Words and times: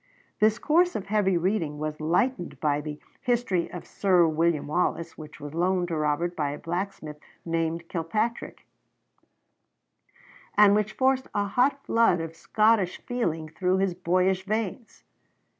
This 0.39 0.57
course 0.57 0.95
of 0.95 1.05
heavy 1.05 1.37
reading 1.37 1.77
was 1.77 2.01
lightened 2.01 2.59
by 2.59 2.81
the 2.81 2.99
'History 3.21 3.71
of 3.71 3.85
Sir 3.85 4.25
William 4.27 4.65
Wallace,' 4.65 5.15
which 5.15 5.39
was 5.39 5.53
loaned 5.53 5.89
to 5.89 5.95
Robert 5.95 6.35
by 6.35 6.49
a 6.49 6.57
blacksmith 6.57 7.19
named 7.45 7.87
Kilpatrick, 7.87 8.65
and 10.57 10.73
which 10.73 10.93
forced 10.93 11.27
a 11.35 11.43
hot 11.45 11.85
flood 11.85 12.19
of 12.19 12.35
Scottish 12.35 12.97
feeling 13.05 13.47
through 13.49 13.77
his 13.77 13.93
boyish 13.93 14.43
veins. 14.43 15.03